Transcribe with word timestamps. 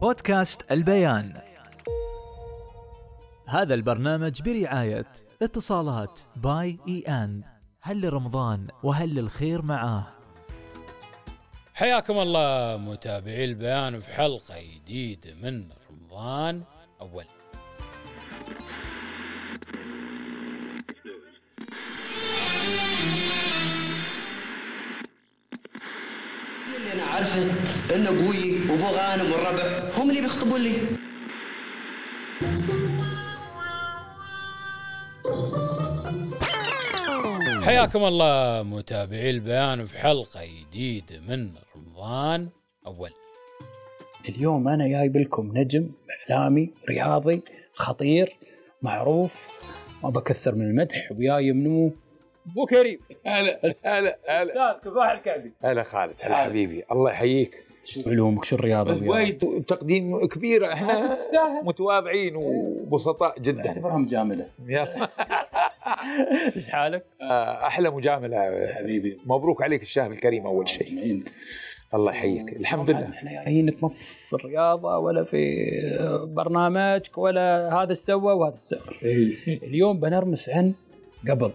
بودكاست 0.00 0.72
البيان. 0.72 1.40
هذا 3.48 3.74
البرنامج 3.74 4.42
برعاية 4.42 5.06
اتصالات 5.42 6.20
by 6.36 6.78
e 6.88 7.00
and 7.00 7.44
هل 7.80 8.00
لرمضان 8.00 8.66
وهل 8.82 9.14
للخير 9.14 9.62
معاه؟ 9.62 10.06
حياكم 11.74 12.18
الله 12.18 12.76
متابعي 12.76 13.44
البيان 13.44 14.00
في 14.00 14.12
حلقة 14.12 14.54
جديدة 14.74 15.34
من 15.34 15.68
رمضان 15.90 16.62
أول. 17.00 17.24
اللي 26.76 26.92
أنا 26.94 27.02
عارفه 27.02 27.42
إن 27.94 28.06
أبوي 28.06 28.59
وابو 28.80 28.94
غانم 28.96 29.32
والربع. 29.32 29.62
هم 29.96 30.10
اللي 30.10 30.20
بيخطبون 30.20 30.60
لي. 30.60 30.72
حياكم 37.64 38.04
الله 38.04 38.62
متابعي 38.62 39.30
البيان 39.30 39.86
في 39.86 39.98
حلقة 39.98 40.40
جديدة 40.60 41.20
من 41.28 41.50
رمضان 41.76 42.48
أول. 42.86 43.10
اليوم 44.28 44.68
أنا 44.68 44.88
جايب 44.88 45.16
لكم 45.16 45.58
نجم 45.58 45.90
إعلامي 46.30 46.70
رياضي 46.88 47.42
خطير 47.72 48.36
معروف 48.82 49.60
ما 50.02 50.10
بكثر 50.10 50.54
من 50.54 50.62
المدح 50.62 51.12
وياي 51.12 51.52
منو؟ 51.52 51.92
أبو 52.46 52.66
كريم. 52.66 52.98
هلا 53.26 53.60
هلا 53.84 54.18
هلا. 54.28 54.76
أستاذ 54.76 54.90
كفاح 54.90 55.10
الكعبي 55.10 55.52
هلا 55.64 55.82
خالد 55.82 56.14
هلا. 56.20 56.36
حبيبي 56.36 56.84
الله 56.92 57.10
يحييك. 57.10 57.69
شو 57.84 58.10
علومك 58.10 58.44
شو 58.44 58.56
الرياضة؟ 58.56 59.08
وايد 59.08 59.64
تقديم 59.66 60.26
كبير. 60.26 60.72
إحنا 60.72 61.16
متواضعين 61.68 62.36
وبسطاء 62.36 63.40
جدا. 63.40 63.66
اعتبرها 63.68 63.96
مجامله 63.98 64.46
يلا. 64.66 65.08
إيش 66.56 66.68
حالك؟ 66.68 67.04
آه، 67.22 67.66
أحلى 67.66 67.90
مجاملة. 67.90 68.66
حبيبي. 68.74 69.18
مبروك 69.26 69.62
عليك 69.62 69.82
الشهر 69.82 70.10
الكريم 70.10 70.46
أول 70.46 70.68
شيء. 70.68 71.22
الله 71.94 72.12
يحييك. 72.12 72.52
الحمد 72.52 72.90
لله. 72.90 73.08
إحنا 73.08 73.44
جايينك 73.44 73.84
ما 73.84 73.88
في 74.28 74.34
الرياضة 74.34 74.98
ولا 74.98 75.24
في 75.24 75.56
برنامجك 76.24 77.18
ولا 77.18 77.74
هذا 77.82 77.94
سوى 77.94 78.32
وهذا 78.32 78.56
سوى 78.56 78.80
اليوم 79.48 80.00
بنرمس 80.00 80.48
عن 80.48 80.74
قبل. 81.28 81.50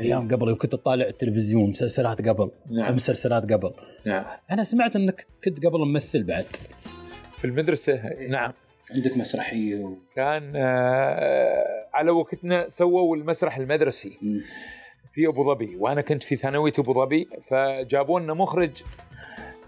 أيام 0.00 0.28
قبل 0.34 0.48
يوم 0.48 0.58
كنت 0.58 0.72
تطالع 0.72 1.06
التلفزيون 1.06 1.70
مسلسلات 1.70 2.28
قبل 2.28 2.50
نعم. 2.70 2.94
مسلسلات 2.94 3.52
قبل. 3.52 3.72
نعم. 4.06 4.24
أنا 4.50 4.64
سمعت 4.64 4.96
إنك 4.96 5.26
كنت 5.44 5.66
قبل 5.66 5.78
ممثل 5.78 6.22
بعد. 6.22 6.56
في 7.32 7.44
المدرسة 7.44 8.00
نعم. 8.28 8.52
عندك 8.90 9.16
مسرحية 9.16 9.84
و... 9.84 9.94
كان 10.16 10.52
آه، 10.56 11.88
على 11.94 12.10
وقتنا 12.10 12.68
سووا 12.68 13.16
المسرح 13.16 13.56
المدرسي 13.56 14.18
في 15.12 15.26
أبو 15.26 15.54
ظبي 15.54 15.76
وأنا 15.76 16.00
كنت 16.00 16.22
في 16.22 16.36
ثانوية 16.36 16.72
أبو 16.78 16.94
ظبي 16.94 17.28
فجابوا 17.42 18.20
لنا 18.20 18.34
مخرج 18.34 18.82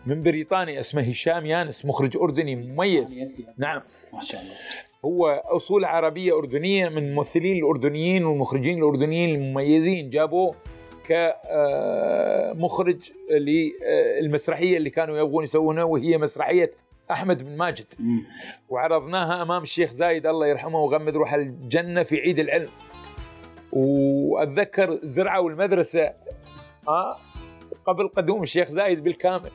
من 0.06 0.22
بريطانيا 0.22 0.80
اسمه 0.80 1.02
هشام 1.02 1.46
يانس 1.46 1.86
مخرج 1.86 2.16
أردني 2.16 2.56
مميز. 2.56 3.18
نعم. 3.58 3.82
ما 4.12 4.22
شاء 4.22 4.40
الله. 4.40 4.54
هو 5.04 5.42
أصول 5.44 5.84
عربية 5.84 6.38
أردنية 6.38 6.88
من 6.88 6.98
الممثلين 6.98 7.56
الأردنيين 7.56 8.24
والمخرجين 8.24 8.78
الأردنيين 8.78 9.34
المميزين. 9.34 10.10
جابوه 10.10 10.54
كمخرج 11.08 13.12
للمسرحيه 14.20 14.76
اللي 14.76 14.90
كانوا 14.90 15.18
يبغون 15.18 15.44
يسوونها 15.44 15.84
وهي 15.84 16.18
مسرحية 16.18 16.72
أحمد 17.10 17.44
بن 17.44 17.56
ماجد. 17.56 17.86
وعرضناها 18.68 19.42
أمام 19.42 19.62
الشيخ 19.62 19.90
زايد 19.90 20.26
الله 20.26 20.46
يرحمه 20.46 20.80
وغمد 20.80 21.16
روح 21.16 21.34
الجنة 21.34 22.02
في 22.02 22.20
عيد 22.20 22.38
العلم. 22.38 22.68
وأتذكر 23.72 24.98
زرعوا 25.02 25.50
المدرسة 25.50 26.12
آه 26.88 27.16
قبل 27.86 28.08
قدوم 28.08 28.42
الشيخ 28.42 28.70
زايد 28.70 29.04
بالكامل. 29.04 29.50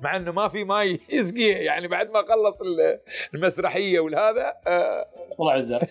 مع 0.00 0.16
إنه 0.16 0.32
ما 0.32 0.48
في 0.48 0.64
ماي 0.64 1.00
يسقيه 1.08 1.56
يعني 1.56 1.88
بعد 1.88 2.10
ما 2.10 2.22
خلص 2.22 2.60
ال- 2.62 2.98
المسرحية 3.34 4.00
والهذا 4.00 4.52
آه 4.66 5.06
طلع 5.38 5.56
الزرع. 5.56 5.88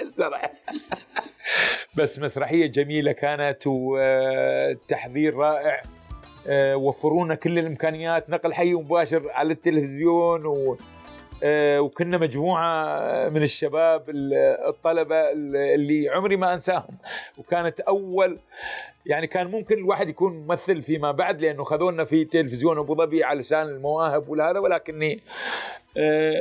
الزرع. 0.00 0.50
بس 1.94 2.18
مسرحية 2.18 2.66
جميلة 2.66 3.12
كانت 3.12 3.62
وتحضير 3.66 5.34
رائع 5.34 5.82
آه، 6.46 6.76
وفرونا 6.76 7.34
كل 7.34 7.58
الإمكانيات. 7.58 8.30
نقل 8.30 8.54
حي 8.54 8.72
مباشر 8.72 9.30
على 9.30 9.52
التلفزيون 9.52 10.46
و 10.46 10.76
وكنا 11.44 12.18
مجموعة 12.18 13.28
من 13.28 13.42
الشباب 13.42 14.10
ال- 14.10 14.34
الطلبة 14.68 15.30
اللي 15.74 16.08
عمري 16.08 16.36
ما 16.36 16.54
أنساهم. 16.54 16.98
وكانت 17.38 17.80
أول 17.80 18.38
يعني 19.06 19.26
كان 19.26 19.46
ممكن 19.50 19.78
الواحد 19.78 20.08
يكون 20.08 20.32
ممثل 20.32 20.82
فيما 20.82 21.12
بعد 21.12 21.40
لأنه 21.40 21.64
خذونا 21.64 22.04
في 22.04 22.24
تلفزيون 22.24 22.78
أبو 22.78 22.94
ظبي 22.94 23.24
علشان 23.24 23.62
المواهب 23.62 24.28
والهذا 24.28 24.58
ولكني 24.58 25.12
آه، 25.14 25.20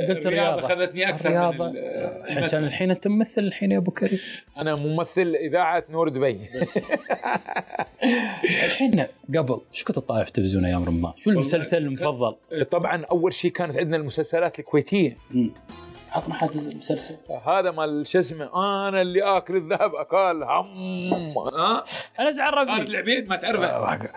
قلت 0.10 0.26
الرياضة 0.26 0.68
خذتني 0.68 1.10
أكثر 1.10 1.26
الرياضة 1.26 1.70
من 1.70 1.78
ال- 1.78 2.44
عشان. 2.44 2.64
الحين 2.64 2.92
أنت 2.92 3.08
ممثل 3.08 3.42
الحين 3.42 3.72
يا 3.72 3.78
أبو 3.78 3.92
كريم 3.92 4.20
أنا 4.58 4.76
ممثل 4.76 5.36
إذاعة 5.36 5.84
نور 5.90 6.10
دبي 6.10 6.40
الحين 8.66 9.06
قبل 9.38 9.60
شو 9.74 9.86
كنت 9.86 9.96
تطالع 9.96 10.24
في 10.24 10.28
التلفزيون 10.30 10.66
أيام 10.66 10.84
رمضان؟ 10.86 11.14
شو 11.18 11.30
المسلسل 11.30 11.78
المفضل؟ 11.78 12.36
طبعا 12.72 13.06
أول 13.06 13.34
شيء 13.34 13.52
كانت 13.52 13.78
عندنا 13.78 13.98
المسلسلات 13.98 14.60
الكويتية 14.60 15.18
عطنا 16.18 16.36
حد 16.36 16.58
مسلسل 16.58 17.16
هذا 17.46 17.72
مال 17.72 18.08
شو 18.08 18.20
اسمه؟ 18.20 18.50
أنا 18.88 19.02
اللي 19.02 19.22
آكل 19.24 19.56
الذهب 19.56 19.96
أكل 19.96 20.44
هم. 20.44 21.38
ها؟ 21.38 21.86
أنا 22.20 22.28
إيش 22.28 22.38
خالد؟ 22.38 22.90
العبيد 22.90 23.30
ما 23.30 23.36
تعرفه. 23.36 24.08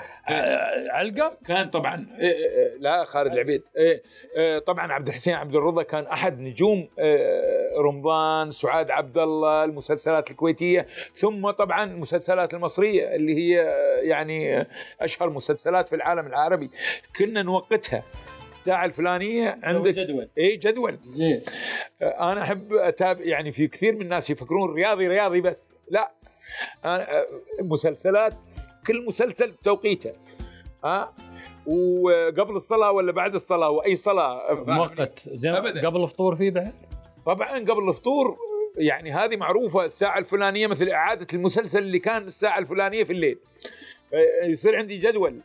علقة؟ 0.90 1.36
كان 1.46 1.70
طبعا. 1.70 2.06
إيه، 2.20 2.32
إيه، 2.32 2.78
لا 2.80 3.04
خالد 3.04 3.32
العبيد. 3.32 3.62
إيه، 3.76 4.02
إيه، 4.36 4.58
طبعا 4.58 4.92
عبد 4.92 5.08
الحسين 5.08 5.34
عبد 5.34 5.54
الرضا 5.54 5.82
كان 5.82 6.06
أحد 6.06 6.40
نجوم 6.40 6.88
إيه، 6.98 7.78
رمضان 7.78 8.52
سعاد 8.52 8.90
عبد 8.90 9.18
الله 9.18 9.64
المسلسلات 9.64 10.30
الكويتية 10.30 10.86
ثم 11.14 11.50
طبعا 11.50 11.84
المسلسلات 11.84 12.54
المصرية 12.54 13.14
اللي 13.14 13.34
هي 13.34 13.60
آه، 13.60 14.00
يعني 14.02 14.66
أشهر 15.00 15.30
مسلسلات 15.30 15.88
في 15.88 15.96
العالم 15.96 16.26
العربي. 16.26 16.70
كنا 17.18 17.42
نوقتها. 17.42 18.02
الساعة 18.60 18.84
الفلانية 18.84 19.58
عندك. 19.62 19.94
جدول. 19.94 20.28
إي 20.38 20.56
جدول. 20.56 20.98
زين. 21.08 21.42
أنا 22.02 22.42
أحب 22.42 22.72
أتابع 22.72 23.24
يعني 23.24 23.52
في 23.52 23.68
كثير 23.68 23.94
من 23.94 24.02
الناس 24.02 24.30
يفكرون 24.30 24.74
رياضي 24.74 25.08
رياضي 25.08 25.40
بس. 25.40 25.74
لا. 25.90 26.12
أنا 26.84 27.06
مسلسلات 27.60 28.34
كل 28.86 29.04
مسلسل 29.06 29.50
بتوقيته. 29.50 30.12
ها 30.84 31.14
وقبل 31.66 32.56
الصلاة 32.56 32.92
ولا 32.92 33.12
بعد 33.12 33.34
الصلاة 33.34 33.70
وأي 33.70 33.96
صلاة. 33.96 34.64
مؤقت. 34.66 35.18
زين. 35.28 35.54
قبل 35.54 36.02
الفطور 36.02 36.36
فيه 36.36 36.50
بعد؟ 36.50 36.72
طبعا 37.26 37.58
قبل 37.58 37.88
الفطور 37.88 38.36
يعني 38.76 39.12
هذه 39.12 39.36
معروفة 39.36 39.84
الساعة 39.84 40.18
الفلانية 40.18 40.66
مثل 40.66 40.88
إعادة 40.88 41.26
المسلسل 41.34 41.78
اللي 41.78 41.98
كان 41.98 42.22
الساعة 42.22 42.58
الفلانية 42.58 43.04
في 43.04 43.12
الليل. 43.12 43.38
يصير 44.42 44.76
عندي 44.76 44.98
جدول. 44.98 45.40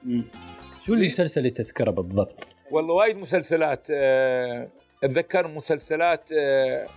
شو 0.86 0.94
المسلسل 0.94 1.40
اللي 1.40 1.52
تذكره 1.52 1.92
بالضبط؟ 1.92 2.48
والله 2.72 2.94
وايد 2.94 3.18
مسلسلات 3.18 3.88
آه، 3.92 4.68
أتذكر 5.04 5.48
مسلسلات 5.48 6.30
آه، 6.38 6.88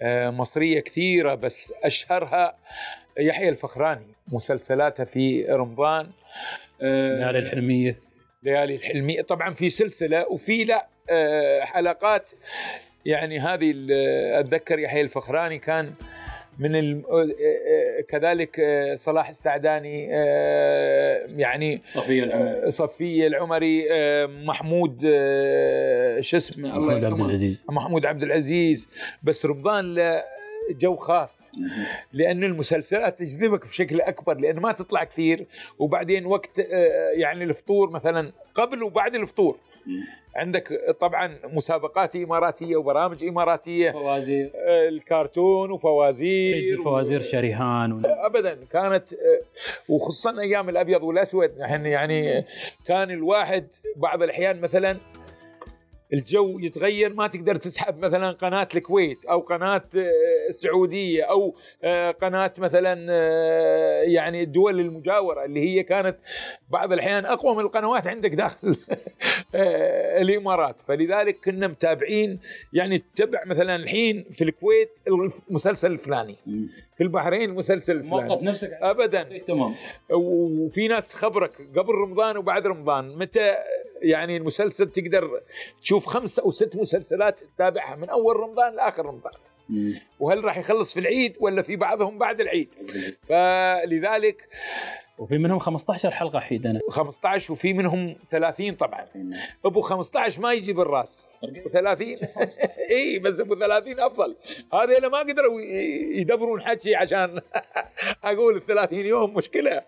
آه، 0.00 0.30
مصرية 0.30 0.80
كثيرة 0.80 1.34
بس 1.34 1.72
أشهرها 1.84 2.56
يحيى 3.18 3.48
الفخراني 3.48 4.06
مسلسلاته 4.32 5.04
في 5.04 5.44
رمضان 5.44 6.10
ليالي 6.80 7.38
الحلمية. 7.38 7.98
ليالي 8.42 8.76
الحلمية. 8.76 9.22
طبعا 9.22 9.54
في 9.54 9.70
سلسلة 9.70 10.26
وفي 10.28 10.64
لا 10.64 10.86
حلقات. 11.64 12.30
يعني 13.06 13.38
هذه 13.38 13.74
أتذكر 14.40 14.78
يحيى 14.78 15.00
الفخراني 15.00 15.58
كان 15.58 15.94
من 16.58 16.76
الم... 16.76 17.02
كذلك 18.08 18.60
صلاح 18.96 19.28
السعداني 19.28 20.04
يعني 21.40 21.82
صفيه 21.88 22.24
آه، 22.24 22.70
صفية 22.70 23.26
العمري 23.26 23.86
محمود 24.26 25.00
شو 26.20 26.36
اسمه؟ 26.36 26.76
الله 26.76 26.94
محمود 26.94 27.04
عبد. 27.04 27.20
العزيز. 27.20 27.66
محمود 27.68 28.06
عبد 28.06 28.22
العزيز. 28.22 28.88
بس 29.22 29.46
رمضان 29.46 29.94
له 29.94 30.22
جو 30.70 30.96
خاص 30.96 31.52
لأن 32.12 32.44
المسلسلات 32.44 33.18
تجذبك 33.18 33.66
بشكل 33.66 34.00
أكبر 34.00 34.38
لأن 34.38 34.56
ما 34.56 34.72
تطلع 34.72 35.04
كثير 35.04 35.46
وبعدين 35.78 36.26
وقت 36.26 36.58
يعني 37.14 37.44
الفطور 37.44 37.90
مثلا 37.90 38.32
قبل 38.54 38.82
وبعد 38.82 39.14
الفطور. 39.14 39.58
عندك 40.36 40.96
طبعا 41.00 41.38
مسابقات 41.52 42.16
إماراتية 42.16 42.76
وبرامج 42.76 43.24
إماراتية. 43.24 43.90
فوازير. 43.90 44.50
آه، 44.54 44.88
الكرتون 44.88 45.70
وفوازير 45.70 46.82
فوازير 46.84 47.20
شريهان 47.20 47.92
و... 47.92 48.00
ابدا 48.04 48.58
كانت 48.70 49.12
آه، 49.12 49.40
وخصوصا 49.88 50.40
أيام 50.40 50.68
الأبيض 50.68 51.02
والاسود 51.02 51.50
يعني 51.56 51.90
يعني 51.90 52.44
كان 52.86 53.10
الواحد 53.10 53.68
بعض 53.96 54.22
الأحيان 54.22 54.60
مثلا 54.60 54.96
الجو 56.12 56.58
يتغير 56.58 57.14
ما 57.14 57.26
تقدر 57.26 57.56
تسحب 57.56 57.98
مثلا 57.98 58.32
قناة 58.32 58.68
الكويت 58.74 59.24
أو 59.24 59.40
قناة 59.40 59.84
آه، 59.96 60.48
السعودية 60.48 61.22
أو 61.22 61.54
آه، 61.84 62.10
قناة 62.10 62.52
مثلا 62.58 63.06
آه، 63.10 64.02
يعني 64.02 64.42
الدول 64.42 64.80
المجاورة 64.80 65.44
اللي 65.44 65.60
هي 65.60 65.82
كانت 65.82 66.16
بعض 66.70 66.92
الأحيان 66.92 67.24
أقوى 67.24 67.54
من 67.54 67.60
القنوات 67.60 68.06
عندك 68.06 68.34
داخل 68.34 68.76
آه، 69.54 70.20
الإمارات. 70.20 70.80
فلذلك 70.80 71.44
كنا 71.44 71.66
متابعين 71.66 72.40
يعني 72.72 72.98
تتبع 72.98 73.44
مثلا 73.44 73.76
الحين 73.76 74.24
في 74.32 74.44
الكويت 74.44 74.98
المسلسل 75.50 75.92
الفلاني. 75.92 76.36
في 76.94 77.00
البحرين 77.00 77.50
المسلسل 77.50 78.06
موقف 78.06 78.22
الفلاني 78.22 78.46
نفسك 78.46 78.70
ابدا. 78.72 79.38
تمام. 79.38 79.74
وفي 80.10 80.88
ناس 80.88 81.08
تخبرك 81.08 81.50
قبل 81.76 81.94
رمضان 81.94 82.36
وبعد 82.36 82.66
رمضان. 82.66 83.18
متى 83.18 83.54
يعني 84.02 84.36
المسلسل 84.36 84.90
تقدر 84.90 85.40
تشوف 85.82 86.06
خمس 86.06 86.38
أو 86.38 86.50
ست 86.50 86.76
مسلسلات 86.76 87.40
تتابعها 87.40 87.96
من 87.96 88.10
أول 88.10 88.36
رمضان 88.36 88.74
لآخر 88.74 89.06
رمضان؟ 89.06 89.32
وهل 90.20 90.44
راح 90.44 90.58
يخلص 90.58 90.94
في 90.94 91.00
العيد 91.00 91.36
ولا 91.40 91.62
في 91.62 91.76
بعضهم 91.76 92.18
بعد 92.18 92.40
العيد؟ 92.40 92.68
فلذلك 93.28 94.48
وفي 95.18 95.38
منهم 95.38 95.58
15 95.58 96.10
حلقة 96.10 96.38
حيد 96.40 96.66
أنا. 96.66 96.80
15 96.90 97.52
وفي 97.52 97.72
منهم 97.72 98.16
30 98.30 98.74
طبعا. 98.74 99.06
أبو 99.64 99.80
15 99.80 100.40
ما 100.42 100.52
يجي 100.52 100.72
بالراس 100.72 101.28
و30 101.44 102.02
إي 102.90 103.18
بس 103.18 103.40
أبو 103.40 103.54
30 103.54 104.00
أفضل. 104.00 104.36
هذول 104.72 105.06
ما 105.10 105.18
قدروا 105.18 105.60
يدبرون 106.14 106.62
حكي 106.62 106.94
عشان 106.96 107.40
أقول 108.24 108.56
ال 108.56 108.62
30 108.62 108.98
يوم 108.98 109.34
مشكلة. 109.34 109.82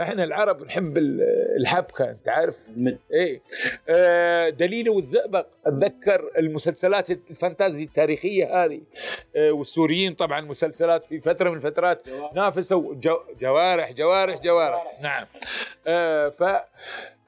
إحنا 0.00 0.24
العرب 0.24 0.62
نحب 0.62 0.96
ال- 0.98 1.22
الحبكة 1.60 2.10
أنت 2.10 2.28
عارف؟ 2.28 2.68
إي. 3.14 3.40
آه، 3.88 4.48
دليله 4.48 4.92
والزئبق. 4.92 5.46
أتذكر 5.66 6.30
المسلسلات 6.38 7.10
الفانتازي 7.10 7.84
التاريخية 7.84 8.64
هذه. 8.64 8.80
آه، 9.36 9.50
والسوريين 9.50 10.14
طبعا 10.14 10.40
مسلسلات 10.40 11.04
في 11.04 11.20
فترة 11.20 11.50
من 11.50 11.56
الفترات 11.56 12.02
نافسوا 12.34 12.94
جو- 12.94 13.20
جوارح 13.40 13.92
جوارح 13.92 14.40
جوارح. 14.40 14.65
نعم. 15.00 15.26
آه، 15.86 16.28
ف 16.28 16.42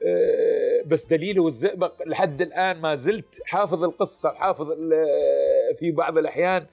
آه، 0.06 0.82
بس 0.86 1.04
دليله 1.04 1.42
والزئبق 1.42 1.92
لحد 2.06 2.42
الآن 2.42 2.76
ما 2.76 2.94
زلت 2.94 3.40
حافظ 3.46 3.84
القصة 3.84 4.30
حافظ 4.30 4.72
في 5.78 5.90
بعض 5.90 6.18
الأحيان 6.18 6.66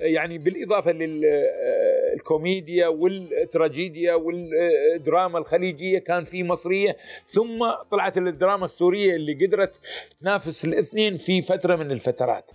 يعني 0.00 0.38
بالإضافة 0.38 0.92
للكوميديا 0.92 2.88
والتراجيديا 2.88 4.14
والدراما 4.14 5.38
الخليجية 5.38 5.98
كان 5.98 6.24
في 6.24 6.44
مصرية 6.44 6.96
ثم 7.26 7.70
طلعت 7.90 8.18
الدراما 8.18 8.64
السورية 8.64 9.16
اللي 9.16 9.46
قدرت 9.46 9.80
تنافس 10.20 10.64
الاثنين 10.64 11.16
في 11.16 11.42
فترة 11.42 11.76
من 11.76 11.90
الفترات. 11.90 12.50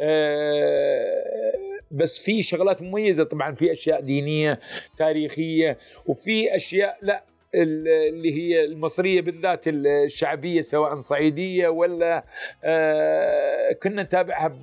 آه، 0.00 1.71
بس 1.92 2.24
في 2.24 2.42
شغلات 2.42 2.82
مميزة 2.82 3.24
طبعا 3.24 3.54
في 3.54 3.72
أشياء 3.72 4.00
دينية 4.00 4.60
تاريخية 4.98 5.78
وفي 6.06 6.56
أشياء 6.56 6.98
لا 7.02 7.24
ال- 7.54 7.88
اللي 7.88 8.32
هي 8.34 8.64
المصرية 8.64 9.20
بالذات 9.20 9.64
الشعبية 9.66 10.62
سواء 10.62 11.00
صعيدية 11.00 11.68
ولا 11.68 12.24
آه، 12.64 13.72
كنا 13.72 14.02
نتابعها 14.02 14.56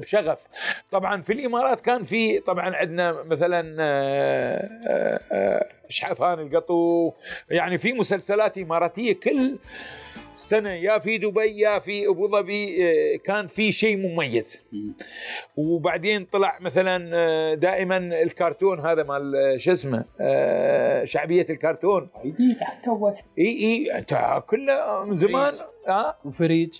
بشغف. 0.00 0.46
طبعا 0.90 1.22
في 1.22 1.32
الإمارات 1.32 1.80
كان 1.80 2.02
في 2.02 2.38
طبعا 2.40 2.76
عندنا 2.76 3.12
مثلا 3.22 3.76
آه، 3.80 5.20
آه، 5.32 5.66
شحفان 5.88 6.38
القطو 6.40 7.12
يعني 7.50 7.78
في 7.78 7.92
مسلسلات 7.92 8.58
إماراتية 8.58 9.12
كل 9.14 9.56
سنة 10.40 10.70
يا 10.70 10.98
في 10.98 11.18
دبي 11.18 11.60
يا 11.60 11.78
في 11.78 12.08
أبو 12.08 12.28
ظبي 12.28 12.84
آه، 12.90 13.16
كان 13.16 13.46
في 13.46 13.72
شيء 13.72 13.96
مميز. 13.96 14.64
وبعدين 15.56 16.24
طلع 16.24 16.58
مثلا 16.60 17.10
آه، 17.14 17.54
دائما 17.54 17.96
الكرتون 17.96 18.80
هذا 18.80 19.02
مال 19.02 19.36
آه، 19.36 19.56
شو 19.56 19.72
اسمه 19.72 20.04
شعبية 21.04 21.46
الكرتون. 21.50 22.08
جديد 22.24 22.56
إي 23.38 23.46
إي 23.46 23.98
انت 23.98 24.42
كله 24.46 25.04
من 25.04 25.14
زمان 25.14 25.54
ها 25.88 26.18
وفريج. 26.24 26.74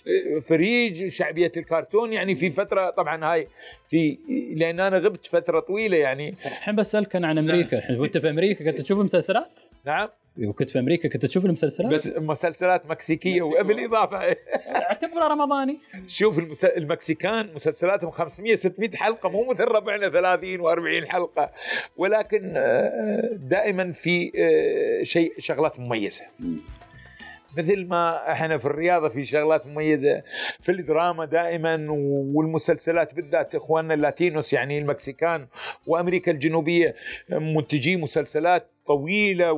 فريج 0.49 1.07
شعبية 1.07 1.51
الكرتون. 1.57 2.13
يعني 2.13 2.35
في 2.35 2.49
فترة 2.49 2.89
طبعا 2.89 3.33
هاي 3.33 3.47
في 3.89 4.17
لأن 4.55 4.79
أنا 4.79 4.97
غبت 4.97 5.25
فترة 5.25 5.59
طويلة 5.59 5.97
يعني. 5.97 6.29
الحين 6.45 6.75
بسألك 6.75 7.15
أنا 7.15 7.27
عن 7.27 7.37
أمريكا. 7.37 7.77
الحين 7.77 7.99
وأنت 7.99 8.17
في 8.17 8.29
أمريكا 8.29 8.65
كنت 8.71 8.81
تشوف 8.81 8.99
مسلسلات؟ 8.99 9.59
نعم. 9.85 10.09
وكنت 10.37 10.69
في 10.69 10.79
أمريكا 10.79 11.09
كنت 11.09 11.25
تشوف 11.25 11.45
المسلسلات؟ 11.45 11.93
بس 11.93 12.07
مسلسلات 12.17 12.85
مكسيكية 12.85 13.41
وبالاضافه 13.41 14.35
اعتبره 14.67 15.27
رمضاني. 15.27 15.79
شوف 16.07 16.39
المس... 16.39 16.65
ال 16.65 16.76
Mexican 16.76 17.53
مسلسلاتهم 17.53 18.11
500 18.11 18.55
600 18.55 18.89
حلقة 18.95 19.29
مو 19.29 19.45
مثل 19.49 19.63
ربعنا 19.63 20.09
30 20.09 20.59
و40 20.59 21.07
حلقة. 21.07 21.51
ولكن 21.97 22.53
آه، 22.55 23.29
دائما 23.33 23.91
في 23.91 24.31
آه، 24.35 25.03
شيء 25.03 25.33
شغلات 25.37 25.79
مميزة. 25.79 26.25
مثل 27.57 27.85
ما 27.85 28.31
إحنا 28.31 28.57
في 28.57 28.65
الرياضة 28.65 29.09
في 29.09 29.23
شغلات 29.23 29.67
مميزة 29.67 30.23
في 30.59 30.71
الدراما 30.71 31.25
دائما 31.25 31.87
والمسلسلات 32.35 33.13
بالذات 33.13 33.55
إخواننا 33.55 33.93
اللاتينوس 33.93 34.53
يعني 34.53 34.77
المكسيكان 34.77 35.47
وأمريكا 35.87 36.31
الجنوبية 36.31 36.95
منتجين 37.29 38.01
مسلسلات 38.01 38.70
طويلة 38.87 39.51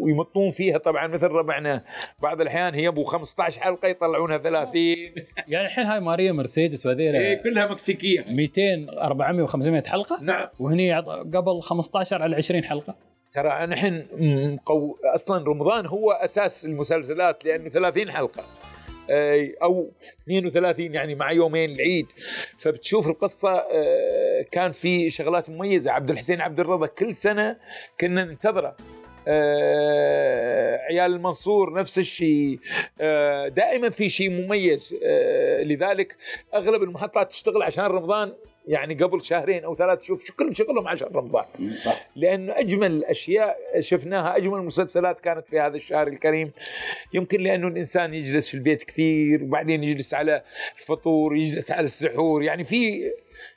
ويمطون 0.00 0.50
فيها 0.50 0.78
طبعا 0.78 1.06
مثل 1.06 1.26
ربعنا. 1.26 1.84
بعض 2.22 2.40
الأحيان 2.40 2.74
هي 2.74 2.88
أبو 2.88 3.04
15 3.04 3.60
حلقة 3.60 3.88
يطلعونها 3.88 4.38
30 4.38 4.72
يعني 5.48 5.66
الحين 5.66 5.86
هاي 5.86 6.00
ماريا 6.00 6.32
مرسيدس 6.32 6.86
وهذيلا 6.86 7.34
كلها 7.34 7.66
مكسيكية. 7.66 8.24
200 8.28 8.60
400 9.02 9.46
و500 9.46 9.86
حلقة؟ 9.86 10.18
نعم. 10.22 10.48
وهني 10.60 10.94
قبل 11.34 11.62
15 11.62 12.22
على 12.22 12.36
20 12.36 12.64
حلقة. 12.64 12.94
ترى 13.34 13.66
نحن 13.66 14.06
مقو... 14.54 14.94
أصلا 15.14 15.44
رمضان 15.48 15.86
هو 15.86 16.12
أساس 16.12 16.66
المسلسلات 16.66 17.44
لأنه 17.44 17.68
30 17.68 18.10
حلقة. 18.10 18.44
أو 19.62 19.90
32 20.22 20.94
يعني 20.94 21.14
مع 21.14 21.32
يومين 21.32 21.70
العيد. 21.70 22.06
فبتشوف 22.58 23.06
القصة 23.08 23.50
آه، 23.52 24.42
كان 24.50 24.70
في 24.72 25.10
شغلات 25.10 25.50
مميزة. 25.50 25.90
عبد 25.92 26.10
الحسين 26.10 26.40
عبد 26.40 26.60
الرضا 26.60 26.86
كل 26.86 27.14
سنة 27.14 27.56
كنا 28.00 28.24
ننتظره. 28.24 28.76
آه، 29.28 30.76
عيال 30.76 31.12
المنصور 31.12 31.72
نفس 31.72 31.98
الشيء. 31.98 32.58
آه، 33.00 33.48
دائما 33.48 33.90
في 33.90 34.08
شيء 34.08 34.30
مميز. 34.30 34.94
آه، 35.04 35.62
لذلك 35.62 36.16
أغلب 36.54 36.82
المحطات 36.82 37.30
تشتغل 37.30 37.62
عشان 37.62 37.84
رمضان. 37.84 38.32
يعني 38.66 38.94
قبل 38.94 39.24
شهرين 39.24 39.64
أو 39.64 39.76
ثلاث 39.76 40.02
شوف 40.02 40.24
شو- 40.24 40.34
كل 40.34 40.56
شغلهم 40.56 40.88
عشان 40.88 41.08
رمضان 41.14 41.44
صح. 41.84 42.06
لأنه 42.16 42.52
أجمل 42.58 42.92
الاشياء 42.92 43.56
شفناها 43.80 44.36
أجمل 44.36 44.62
مسلسلات 44.62 45.20
كانت 45.20 45.48
في 45.48 45.60
هذا 45.60 45.76
الشهر 45.76 46.08
الكريم. 46.08 46.50
يمكن 47.14 47.40
لأنه 47.40 47.68
الإنسان 47.68 48.14
يجلس 48.14 48.48
في 48.48 48.54
البيت 48.54 48.82
كثير 48.82 49.42
وبعدين 49.44 49.84
يجلس 49.84 50.14
على 50.14 50.42
الفطور 50.78 51.36
يجلس 51.36 51.72
على 51.72 51.84
السحور. 51.84 52.42
يعني 52.42 52.64
في 52.64 53.10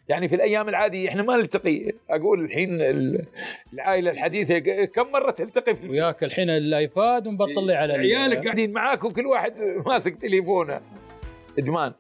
يعني 0.09 0.27
في 0.29 0.35
الأيام 0.35 0.69
العادية 0.69 1.09
إحنا 1.09 1.23
ما 1.23 1.35
نلتقي. 1.37 1.91
أقول 2.09 2.45
الحين 2.45 2.81
ال- 2.81 3.25
العائلة 3.73 4.11
الحديثة 4.11 4.59
كم 4.85 5.11
مرة 5.11 5.31
تلتقي 5.31 5.75
في 5.75 5.89
وياك 5.89 6.23
الحين 6.23 6.49
الآيباد 6.49 7.27
ومبطل 7.27 7.67
لي 7.67 7.73
على 7.75 7.95
ال- 7.95 7.99
عيالك 7.99 8.43
قاعدين 8.43 8.71
معاك 8.71 9.03
وكل 9.03 9.25
واحد 9.25 9.53
ماسك 9.85 10.15
تليفونه. 10.15 10.81
إدمان. 11.59 11.93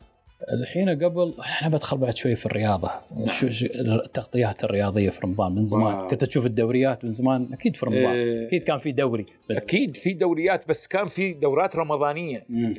الحين 0.53 0.89
قبل 0.89 1.33
أنا 1.61 1.69
بدخل 1.69 1.97
بعد 1.97 2.15
شوي 2.15 2.35
في 2.35 2.45
الرياضة 2.45 2.91
شو 3.27 3.49
شو 3.49 3.65
التغطيات 4.05 4.63
الرياضية 4.63 5.09
في 5.09 5.19
رمضان 5.23 5.55
من 5.55 5.65
زمان 5.65 5.93
واو. 5.95 6.07
كنت 6.07 6.23
تشوف 6.23 6.45
الدوريات 6.45 7.05
من 7.05 7.13
زمان 7.13 7.47
أكيد 7.53 7.75
في 7.75 7.85
رمضان 7.85 8.13
إيه. 8.13 8.47
أكيد 8.47 8.63
كان 8.63 8.79
في 8.79 8.91
دوري 8.91 9.25
أكيد 9.51 9.95
في 9.97 10.13
دوريات 10.13 10.67
بس 10.69 10.87
كان 10.87 11.05
في 11.05 11.33
دورات 11.33 11.75
رمضانية 11.75 12.43
مم. 12.49 12.73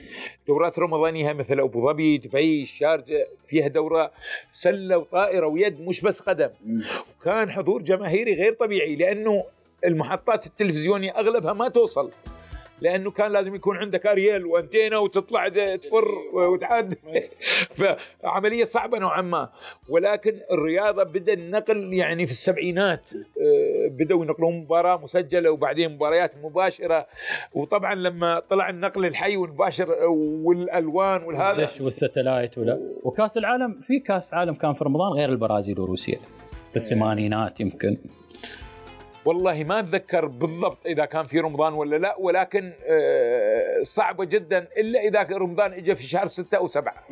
دورات 0.49 0.79
رمضانية 0.79 1.33
مثل 1.33 1.61
أبو 1.61 1.89
ظبي 1.89 2.19
دبي 2.19 2.63
الشارجه 2.63 3.27
فيها 3.45 3.69
دورة 3.69 4.11
سلة 4.53 4.99
وطائرة 4.99 5.47
ويد 5.47 5.81
مش 5.81 6.01
بس 6.01 6.21
قدم 6.21 6.51
مم. 6.67 6.81
وكان 7.21 7.51
حضور 7.51 7.83
جماهيري 7.83 8.35
غير 8.35 8.53
طبيعي 8.53 8.97
لأنه 8.97 9.45
المحطات 9.87 10.47
التلفزيونية 10.47 11.11
أغلبها 11.11 11.53
ما 11.53 11.69
توصل 11.69 12.11
لأنه 12.81 13.11
كان 13.11 13.33
لازم 13.33 13.55
يكون 13.55 13.77
عندك 13.77 14.07
aerial 14.07 14.47
و 14.47 14.53
antenna 14.53 14.99
وتطلع 14.99 15.49
تفر 15.77 16.09
وتعد 16.35 16.95
فعملية 18.23 18.65
صعبة 18.65 18.99
نوعا 18.99 19.23
ما. 19.23 19.49
ولكن 19.89 20.41
الرياضة 20.53 21.03
بدأ 21.03 21.33
النقل 21.33 21.95
يعني 21.95 22.27
في 22.27 22.33
السبعينات. 22.33 23.11
آه، 23.15 23.89
بدأوا 23.89 24.25
ينقلون 24.25 24.55
مباراة 24.61 24.97
مسجلة 24.97 25.51
وبعدين 25.51 25.93
مباريات 25.95 26.33
مباشرة. 26.43 27.07
وطبعا 27.55 27.95
لما 27.95 28.41
طلع 28.41 28.71
النقل 28.71 29.07
الحي 29.07 29.37
والمباشر 29.37 30.07
والألوان 30.45 31.23
والهذا. 31.23 31.69
وال 31.81 31.95
satellite 31.95 32.59
ولا؟ 32.59 32.81
وكأس 33.03 33.37
العالم 33.37 33.81
في 33.87 33.99
كأس 33.99 34.35
عالم 34.35 34.55
كان 34.55 34.75
في 34.75 34.85
رمضان 34.85 35.13
غير 35.13 35.29
البرازيل 35.29 35.81
وروسيا. 35.81 36.19
في 36.71 36.77
الثمانينات 36.77 37.61
يمكن. 37.61 37.97
والله 39.25 39.65
ما 39.65 39.79
أتذكر 39.81 40.27
بالضبط 40.27 40.87
إذا 40.87 41.05
كان 41.05 41.27
في 41.27 41.41
رمضان 41.41 41.73
ولا 41.73 41.97
لا 41.97 42.17
ولكن 42.19 42.73
آه، 42.87 43.83
صعبة 43.83 44.25
جدا 44.25 44.69
إلا 44.77 45.01
إذا 45.01 45.23
رمضان 45.39 45.73
اجى 45.73 45.95
في 45.95 46.03
شهر 46.03 46.27
ستة 46.27 46.59
أو 46.59 46.67
سبعة. 46.67 47.05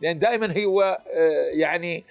لأن 0.00 0.18
دائما 0.18 0.64
هو 0.64 0.98
آه، 1.12 1.48
يعني 1.52 2.04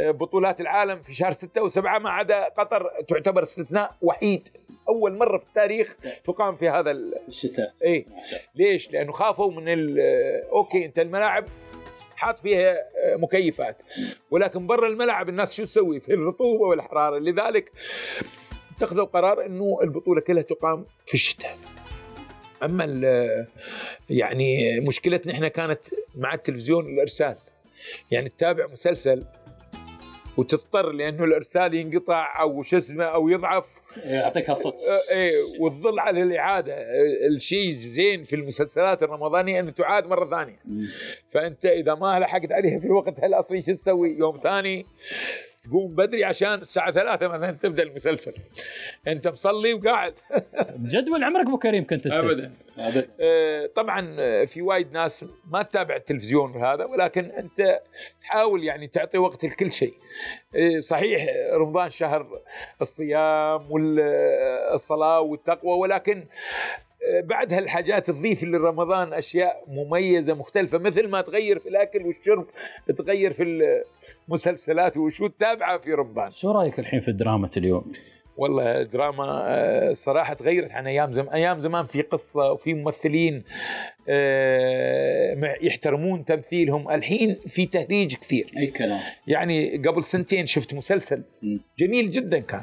آه، 0.00 0.10
بطولات 0.10 0.60
العالم 0.60 0.98
في 1.02 1.14
شهر 1.14 1.32
ستة 1.32 1.62
وسبعة 1.62 1.98
ما 1.98 2.10
عدا 2.10 2.44
قطر 2.44 2.90
تعتبر 3.08 3.42
استثناء 3.42 3.94
وحيد. 4.02 4.48
أول 4.88 5.18
مرة 5.18 5.38
في 5.38 5.44
التاريخ 5.46 5.96
تقام 6.24 6.56
في 6.56 6.68
هذا 6.68 6.90
ال- 6.90 7.14
الشتاء. 7.28 7.72
اي 7.84 8.06
ليش؟ 8.54 8.90
لأنه 8.92 9.12
خافوا 9.12 9.50
من 9.52 9.96
أوكي 10.52 10.84
أنت 10.84 10.98
الملاعب 10.98 11.44
حاط 12.16 12.38
فيها 12.38 12.76
مكيفات. 13.16 13.76
ولكن 14.30 14.66
برا 14.66 14.88
الملعب 14.88 15.28
الناس 15.28 15.54
شو 15.56 15.64
تسوي؟ 15.64 16.00
في 16.00 16.14
الرطوبة 16.14 16.62
والحرارة. 16.66 17.18
لذلك 17.18 17.72
اتخذوا 18.82 19.04
قرار 19.04 19.46
إنه 19.46 19.78
البطولة 19.82 20.20
كلها 20.20 20.42
تقام 20.42 20.84
في 21.06 21.14
الشتاء. 21.14 21.58
أما 22.62 22.84
ال- 22.84 23.46
يعني 24.10 24.80
مشكلتنا 24.88 25.32
إحنا 25.32 25.48
كانت 25.48 25.80
مع 26.14 26.34
التلفزيون 26.34 26.86
الإرسال. 26.86 27.36
يعني 28.10 28.28
تتابع 28.28 28.66
مسلسل 28.66 29.24
وتضطر 30.36 30.92
لأنه 30.92 31.24
الإرسال 31.24 31.74
ينقطع 31.74 32.40
أو 32.40 32.62
شو 32.62 32.76
اسمه 32.76 33.04
أو 33.04 33.28
يضعف. 33.28 33.66
يعطيك 33.96 34.52
صوت 34.52 34.74
آه، 34.74 35.14
إيه 35.14 35.32
وتظل 35.60 35.98
على 35.98 36.22
الإعادة. 36.22 36.74
الشيء 37.36 37.70
زين 37.70 38.24
في 38.24 38.36
المسلسلات 38.36 39.02
الرمضانية 39.02 39.60
ان 39.60 39.74
تعاد 39.74 40.06
مرة 40.06 40.30
ثانية. 40.30 40.58
فأنت 41.28 41.66
إذا 41.66 41.94
ما 41.94 42.18
لحقت 42.20 42.52
عليها 42.52 42.78
في 42.80 42.90
وقتها 42.90 43.26
الأصلي 43.26 43.62
شو 43.62 43.72
تسوي؟ 43.72 44.16
يوم 44.18 44.38
ثاني 44.38 44.86
تقوم 45.62 45.94
بدري 45.94 46.24
عشان 46.24 46.54
الساعة 46.54 46.92
ثلاثة 46.92 47.28
مثلا 47.28 47.50
تبدأ 47.62 47.82
المسلسل. 47.82 48.32
أنت 49.08 49.28
مصلي 49.28 49.74
وقاعد. 49.74 50.14
جدول 50.78 51.24
عمرك 51.24 51.46
أبو 51.46 51.58
كريم 51.58 51.86
كنت 51.86 52.06
ابدا. 52.06 52.52
أبداً. 52.78 53.08
آه، 53.20 53.66
طبعا 53.76 54.16
آه، 54.18 54.44
في 54.44 54.62
وايد 54.62 54.92
ناس 54.92 55.24
ما 55.50 55.62
تتابع 55.62 55.96
التلفزيون 55.96 56.56
وهذا 56.56 56.84
ولكن 56.84 57.24
أنت 57.24 57.80
تحاول 58.20 58.64
يعني 58.64 58.86
تعطي 58.86 59.18
وقت 59.18 59.44
لكل 59.44 59.70
شيء. 59.72 59.94
آه، 60.56 60.80
صحيح 60.80 61.26
رمضان 61.52 61.90
شهر 61.90 62.40
الصيام 62.80 63.66
والصلاه 63.72 65.20
والتقوى 65.20 65.78
ولكن 65.78 66.24
بعد 67.24 67.52
هالحاجات 67.52 68.10
تضيف 68.10 68.44
لرمضان 68.44 69.12
أشياء 69.12 69.64
مميزة 69.68 70.34
مختلفة 70.34 70.78
مثل 70.78 71.08
ما 71.08 71.20
تغير 71.22 71.58
في 71.58 71.68
الأكل 71.68 72.02
والشرب 72.06 72.46
تغير 72.96 73.32
في 73.32 73.72
المسلسلات 74.28 74.96
وشو 74.96 75.26
تتابعه 75.26 75.78
في 75.78 75.92
رمضان. 75.94 76.26
شو 76.32 76.50
رأيك 76.50 76.78
الحين 76.78 77.00
في 77.00 77.12
دراما 77.12 77.50
اليوم؟ 77.56 77.92
والله 78.36 78.82
دراما 78.82 79.42
آه، 79.44 79.92
صراحة 79.92 80.34
تغيرت 80.34 80.70
عن 80.70 80.86
أيام 80.86 81.12
زمان 81.12 81.28
أيام 81.34 81.60
زمان 81.60 81.84
في 81.84 82.02
قصة 82.02 82.52
وفي 82.52 82.74
ممثلين 82.74 83.44
آه، 84.08 85.34
مع- 85.34 85.56
يحترمون 85.62 86.24
تمثيلهم. 86.24 86.90
الحين 86.90 87.34
في 87.46 87.66
تهريج 87.66 88.14
كثير. 88.14 88.50
أي 88.56 88.66
كلام. 88.66 89.00
يعني 89.26 89.76
قبل 89.78 90.04
سنتين 90.04 90.46
شفت 90.46 90.74
مسلسل. 90.74 91.22
جميل 91.78 92.10
جدا 92.10 92.38
كان. 92.38 92.60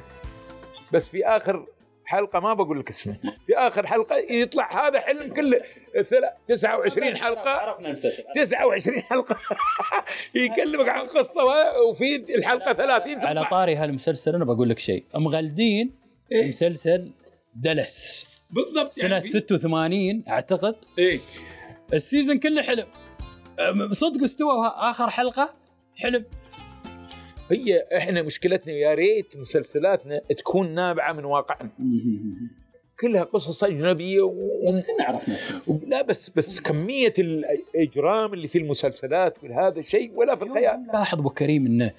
بس 0.93 1.09
في 1.09 1.25
آخر 1.25 1.65
حلقة 2.07 2.39
ما 2.39 2.53
بقول 2.53 2.79
لك 2.79 2.89
اسمه. 2.89 3.13
في 3.47 3.57
آخر 3.57 3.87
حلقة 3.87 4.15
يطلع 4.29 4.87
هذا 4.87 4.99
حلم 4.99 5.33
كله. 5.33 5.61
ثلا- 6.03 6.37
29 6.47 7.15
حلقة. 7.17 7.49
عرفنا 7.49 7.87
المسلسل 7.89 8.23
29 8.35 9.01
حلقة. 9.01 9.37
يكلمك 10.35 10.89
عن 10.89 11.07
قصة 11.07 11.41
وفي 11.89 12.35
الحلقة 12.35 12.73
30 12.73 13.21
على. 13.27 13.45
طاري 13.51 13.75
هالمسلسل 13.75 14.35
أنا 14.35 14.45
بقول 14.45 14.69
لك 14.69 14.79
شيء. 14.79 15.03
مغلدين 15.15 15.91
إيه. 16.31 16.47
مسلسل 16.47 17.11
دلس. 17.55 18.27
بالضبط 18.51 18.93
سنة 18.93 19.09
يعني 19.15 19.21
في- 19.23 19.29
86 19.39 20.23
أعتقد. 20.29 20.75
إيه. 20.99 21.19
السيزون 21.93 22.39
كله 22.39 22.61
حلو 22.63 22.83
أم- 22.83 23.91
صدق 23.93 24.23
استوى 24.23 24.51
آخر 24.75 25.09
حلقة 25.09 25.53
حلو 25.95 26.23
هي 27.51 27.87
إحنا 27.97 28.21
مشكلتنا 28.21 28.73
يا 28.73 28.93
ريت 28.93 29.37
مسلسلاتنا 29.37 30.21
تكون 30.37 30.75
نابعة 30.75 31.13
من 31.13 31.25
واقعنا. 31.25 31.69
كلها 32.99 33.23
قصص 33.23 33.63
أجنبية 33.63 34.21
و... 34.21 34.33
بس 34.67 34.81
كنا 34.81 35.05
عرفنا 35.07 35.35
و... 35.67 35.77
لا 35.87 36.01
بس 36.01 36.29
بس 36.29 36.59
كمية 36.59 37.13
الإجرام 37.19 38.33
اللي 38.33 38.47
في 38.47 38.57
المسلسلات 38.57 39.43
وهذا 39.43 39.81
شيء 39.81 40.11
ولا 40.15 40.35
في 40.35 40.43
الخيال 40.43 40.87
لاحظ 40.93 41.19
أبو 41.19 41.29
كريم 41.29 41.65
إنه 41.65 41.91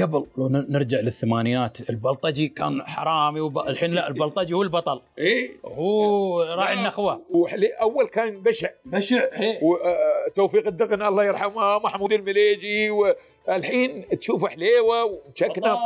قبل 0.00 0.26
لو 0.38 0.48
نرجع 0.48 1.00
للثمانينات 1.00 1.90
البلطجي 1.90 2.48
كان 2.48 2.82
حرامي 2.82 3.40
وب... 3.40 3.58
الحين 3.58 3.90
لا 3.90 4.08
البلطجي 4.08 4.54
هو 4.54 4.62
البطل. 4.62 5.00
إيه. 5.18 5.50
هو 5.64 6.42
راعي 6.42 6.74
النخوة. 6.74 7.22
وحلي 7.30 7.66
أول 7.66 8.08
كان 8.08 8.42
بشع. 8.42 8.68
بشع 8.84 9.24
وتوفيق 9.62 10.66
الدقن 10.66 11.02
الله 11.02 11.24
يرحمه 11.24 11.78
محمود 11.78 12.12
المليجي 12.12 12.90
والحين 13.48 14.18
تشوف 14.18 14.46
حليوة 14.46 15.04
وشكنا 15.04 15.78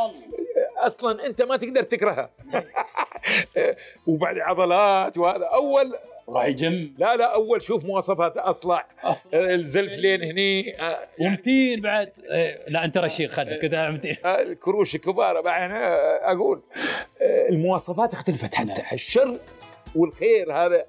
أصلا 0.76 1.26
أنت 1.26 1.42
ما 1.42 1.56
تقدر 1.56 1.82
تكرهها. 1.82 2.30
وبعد 4.06 4.38
عضلات 4.38 5.18
وهذا. 5.18 5.44
أول 5.44 5.94
راح 6.34 6.44
يجم؟ 6.44 6.94
لا 6.98 7.16
لا 7.16 7.34
أول 7.34 7.62
شوف 7.62 7.84
مواصفات 7.84 8.36
أصلع. 8.36 8.86
الزلف 9.34 9.92
لين 9.98 10.22
هني 10.22 10.80
آه، 10.80 10.98
ومتين 11.20 11.80
بعد. 11.80 12.12
إيه، 12.30 12.64
لا 12.68 12.84
أنت 12.84 12.98
رشيق 12.98 13.30
خلك 13.30 13.58
كذا 13.62 13.90
متين. 13.90 14.16
آه، 14.24 14.42
الكروش 14.42 14.94
الكبار 14.94 15.40
بقى 15.40 15.66
أنا 15.66 15.96
أقول. 16.32 16.62
آه، 17.22 17.48
المواصفات 17.48 18.12
اختلفت 18.12 18.54
حتى. 18.54 18.82
الشر 18.92 19.38
والخير 19.94 20.52
هذا. 20.52 20.84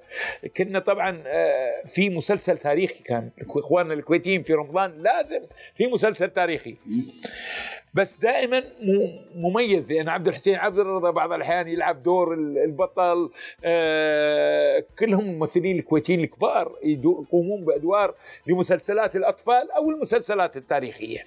كنا 0.57 0.79
طبعا 0.79 1.23
آه، 1.27 1.83
في 1.87 2.09
مسلسل 2.09 2.57
تاريخي 2.57 3.03
كان 3.03 3.29
إخواننا 3.55 3.93
الكويتيين 3.93 4.43
في 4.43 4.53
رمضان 4.53 5.03
لازم 5.03 5.41
في 5.75 5.87
مسلسل 5.87 6.29
تاريخي. 6.29 6.75
بس 7.93 8.17
دائما 8.19 8.63
مميز 9.35 9.91
لأن 9.91 10.09
عبد 10.09 10.27
الحسين 10.27 10.55
عبد 10.55 10.79
الرضا 10.79 11.11
بعض 11.11 11.31
الأحيان 11.31 11.67
يلعب 11.67 12.03
دور 12.03 12.33
ال- 12.33 12.57
البطل 12.57 13.29
آه، 13.63 14.83
كلهم 14.99 15.29
الممثلين 15.29 15.79
الكويتيين 15.79 16.19
الكبار 16.19 16.75
يقومون 16.83 17.65
بأدوار 17.65 18.13
لمسلسلات 18.47 19.15
الأطفال 19.15 19.71
أو 19.71 19.89
المسلسلات 19.89 20.57
التاريخية. 20.57 21.19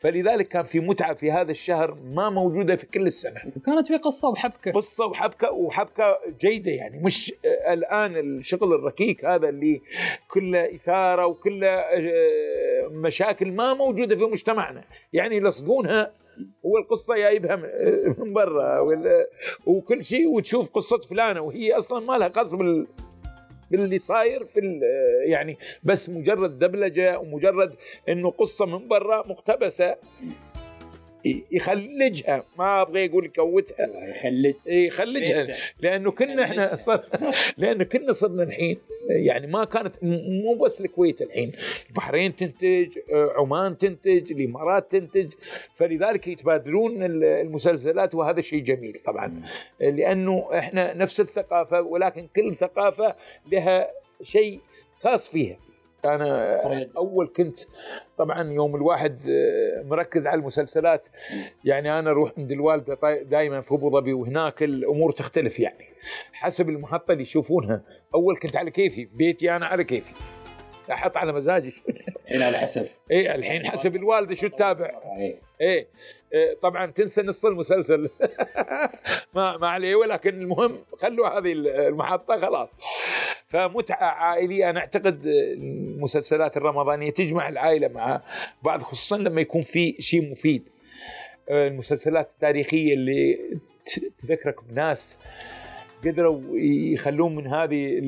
فلذلك 0.00 0.48
كان 0.48 0.62
في 0.64 0.80
متعة 0.80 1.14
في 1.14 1.32
هذا 1.32 1.50
الشهر 1.50 1.94
ما 2.04 2.30
موجودة 2.30 2.76
في 2.76 2.86
كل 2.86 3.06
السنة. 3.06 3.52
وكانت 3.56 3.86
في 3.86 3.96
قصة 3.96 4.28
وحبكه 4.28 4.72
قصة 4.72 5.06
وحبكة 5.06 5.50
وحبكة 5.52 6.18
جيدة 6.40 6.70
يعني. 6.70 7.02
مش 7.02 7.34
آه، 7.44 7.72
الآن 7.72 8.16
الشغل 8.16 8.72
الركيك 8.74 9.24
هذا 9.24 9.48
اللي 9.48 9.80
كله 10.28 10.74
إثارة 10.74 11.26
وكله 11.26 11.66
آه، 11.68 12.88
مشاكل 12.90 13.52
ما 13.52 13.74
موجودة 13.74 14.16
في 14.16 14.22
مجتمعنا. 14.24 14.84
يعني 15.12 15.36
يلصقونها 15.36 16.12
هو 16.66 16.78
القصة 16.78 17.16
جايبها 17.16 17.56
من- 17.56 18.14
من 18.18 18.32
برا 18.32 18.80
وكل 19.66 20.04
شيء 20.04 20.28
وتشوف 20.28 20.68
قصة 20.70 20.98
فلانة 20.98 21.40
وهي 21.40 21.72
أصلا 21.72 22.06
ما 22.06 22.18
لها 22.18 22.28
قصد 22.28 22.58
بال 22.58 22.86
باللي 23.70 23.98
صاير 23.98 24.44
في 24.44 24.80
يعني 25.26 25.58
بس 25.82 26.08
مجرد 26.10 26.58
دبلجة 26.58 27.18
ومجرد 27.18 27.74
إنه 28.08 28.30
قصة 28.30 28.66
من 28.66 28.88
برا 28.88 29.26
مقتبسة. 29.26 29.96
يخلجها. 31.52 32.44
ما 32.58 32.82
أبغى 32.82 33.04
يقول 33.06 33.24
يكوتها 33.26 33.86
يخلج 34.10 34.54
يخلجها 34.66 35.56
لأنه 35.80 36.10
كنا 36.10 36.44
إحنا 36.44 36.76
صر 36.76 37.04
لأنه 37.58 37.84
كنا 37.84 38.12
صرنا 38.12 38.42
الحين 38.42 38.78
يعني 39.08 39.46
ما 39.46 39.64
كانت 39.64 39.94
مو 40.02 40.54
بس 40.54 40.80
الكويت 40.80 41.22
الحين. 41.22 41.52
البحرين 41.88 42.36
تنتج 42.36 42.98
عمان 43.36 43.78
تنتج 43.78 44.32
الإمارات 44.32 44.92
تنتج. 44.92 45.32
فلذلك 45.74 46.28
يتبادلون 46.28 47.02
ال- 47.02 47.24
المسلسلات 47.24 48.14
وهذا 48.14 48.40
شيء 48.40 48.62
جميل 48.62 48.98
طبعا. 48.98 49.42
لأنه 49.80 50.48
إحنا 50.58 50.94
نفس 50.94 51.20
الثقافة 51.20 51.80
ولكن 51.82 52.26
كل 52.36 52.54
ثقافة 52.54 53.16
لها 53.52 53.90
شيء 54.22 54.60
خاص 55.02 55.30
فيها. 55.30 55.56
أنا 56.04 56.58
أول 56.96 57.32
كنت 57.36 57.60
طبعا 58.18 58.52
يوم 58.52 58.76
الواحد 58.76 59.28
آه، 59.28 59.82
مركز 59.82 60.26
على 60.26 60.38
المسلسلات 60.40 61.08
يعني 61.64 61.98
أنا 61.98 62.10
أروح 62.10 62.32
عند 62.38 62.52
الوالده 62.52 62.98
دائما 63.22 63.60
في 63.60 63.74
أبو 63.74 63.90
ظبي 63.90 64.12
وهناك 64.12 64.62
الأمور 64.62 65.10
تختلف 65.10 65.60
يعني 65.60 65.84
حسب 66.32 66.68
المحطة 66.68 67.12
اللي 67.12 67.22
يشوفونها. 67.22 67.82
أول 68.14 68.36
كنت 68.36 68.56
على 68.56 68.70
كيفي 68.70 69.04
بيتي 69.04 69.56
أنا 69.56 69.66
على 69.66 69.84
كيفي. 69.84 70.12
أحط 70.92 71.16
على 71.16 71.32
مزاجي. 71.32 71.74
هنا 72.30 72.44
على 72.44 72.58
حسب 72.58 72.86
إيه 73.10 73.34
الحين 73.34 73.66
حسب 73.66 73.96
الوالده 73.96 74.34
شو 74.34 74.48
تتابع. 74.48 75.00
إيه. 75.18 75.40
إيه، 75.60 75.86
طبعا 76.62 76.86
تنسى 76.86 77.22
نص 77.22 77.46
المسلسل. 77.46 78.10
ما 79.34 79.56
ما 79.56 79.68
عليه 79.68 79.94
ولكن 79.94 80.40
المهم 80.42 80.78
خلوا 80.98 81.28
هذه 81.28 81.52
المحطة 81.52 82.38
خلاص. 82.38 82.78
فمتعة 83.48 84.04
عائلية. 84.04 84.70
أنا 84.70 84.80
أعتقد 84.80 85.26
المسلسلات 85.26 86.56
الرمضانية 86.56 87.10
تجمع 87.10 87.48
العائلة 87.48 87.88
مع 87.88 88.22
بعض 88.62 88.82
خصوصا 88.82 89.18
لما 89.18 89.40
يكون 89.40 89.62
في 89.62 89.96
شيء 89.98 90.30
مفيد. 90.30 90.68
آه، 91.50 91.68
المسلسلات 91.68 92.30
التاريخية 92.34 92.94
اللي 92.94 93.38
تذكرك 94.22 94.64
بناس 94.64 95.18
قدروا 96.04 96.40
يخلون 96.92 97.34
من 97.34 97.46
هذه 97.46 98.00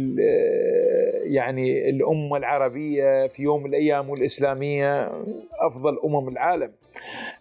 يعني 1.22 1.90
الأمة 1.90 2.36
العربية 2.36 3.26
في 3.26 3.42
يوم 3.42 3.60
من 3.62 3.68
الأيام 3.68 4.10
والإسلامية 4.10 5.12
أفضل 5.60 5.98
أمم 6.04 6.28
العالم. 6.28 6.72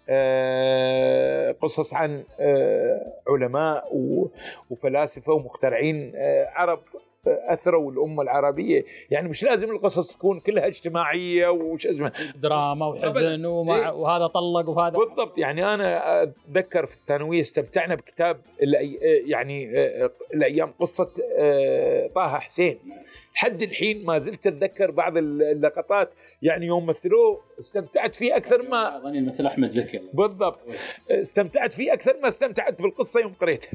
آه، 0.09 1.51
قصص 1.51 1.93
عن 1.93 2.23
آه، 2.39 3.13
علماء 3.27 3.95
و- 3.95 4.27
وفلاسفة 4.69 5.33
ومخترعين 5.33 6.11
آه، 6.15 6.47
عرب 6.55 6.79
أثروا 7.27 7.91
الأمة 7.91 8.23
العربية، 8.23 8.83
يعني 9.11 9.29
مش 9.29 9.43
لازم 9.43 9.71
القصص 9.71 10.15
تكون 10.17 10.39
كلها 10.39 10.67
اجتماعية 10.67 11.47
وش 11.47 11.88
اسمه. 11.88 12.11
دراما 12.35 12.88
وحزن 12.88 13.45
ومع 13.45 13.89
إيه. 13.89 13.93
وهذا 13.95 14.27
طلق 14.27 14.69
وهذا. 14.69 14.97
بالضبط. 14.97 15.38
يعني 15.38 15.73
أنا 15.73 16.23
أتذكر 16.23 16.85
في 16.85 16.93
الثانوية 16.93 17.41
استمتعنا 17.41 17.95
بكتاب 17.95 18.38
الأي... 18.63 18.93
يعني 19.25 19.69
الأيام 20.33 20.73
قصة 20.79 21.09
طه 22.15 22.39
حسين. 22.39 22.79
لحد 23.35 23.61
الحين 23.61 24.05
ما 24.05 24.19
زلت 24.19 24.47
أتذكر 24.47 24.91
بعض 24.91 25.17
اللقطات. 25.17 26.09
يعني 26.41 26.65
يوم 26.65 26.85
مثلوه 26.85 27.41
استمتعت 27.59 28.15
فيه 28.15 28.35
أكثر 28.35 28.69
ما 28.69 28.97
اظني 28.97 29.21
مثل 29.21 29.45
أحمد 29.45 29.69
زكي 29.69 30.01
بالضبط. 30.13 30.59
استمتعت 31.11 31.73
فيه 31.73 31.93
أكثر 31.93 32.17
ما 32.21 32.27
استمتعت 32.27 32.81
بالقصة 32.81 33.19
يوم 33.19 33.33
قريتها. 33.33 33.71